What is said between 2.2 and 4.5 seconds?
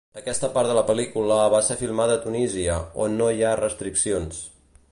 Tunísia, on no hi ha restriccions.